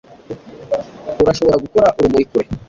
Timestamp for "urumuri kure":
1.97-2.47